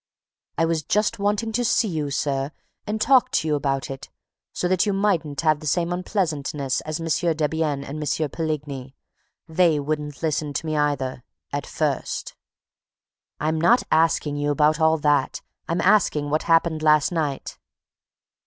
"I 0.57 0.65
was 0.65 0.81
just 0.81 1.19
wanting 1.19 1.51
to 1.51 1.63
see 1.63 1.87
you, 1.87 2.09
sir, 2.09 2.49
and 2.87 2.99
talk 2.99 3.29
to 3.33 3.47
you 3.47 3.53
about 3.53 3.91
it, 3.91 4.09
so 4.51 4.67
that 4.67 4.83
you 4.87 4.93
mightn't 4.93 5.41
have 5.41 5.59
the 5.59 5.67
same 5.67 5.93
unpleasantness 5.93 6.81
as 6.81 6.99
M. 6.99 7.05
Debienne 7.35 7.83
and 7.83 7.97
M. 8.01 8.29
Poligny. 8.31 8.95
They 9.47 9.79
wouldn't 9.79 10.23
listen 10.23 10.53
to 10.53 10.65
me 10.65 10.75
either, 10.75 11.23
at 11.53 11.67
first." 11.67 12.33
"I'm 13.39 13.61
not 13.61 13.83
asking 13.91 14.37
you 14.37 14.49
about 14.49 14.79
all 14.79 14.97
that. 14.97 15.41
I'm 15.67 15.81
asking 15.81 16.31
what 16.31 16.41
happened 16.49 16.81
last 16.81 17.11
night." 17.11 17.59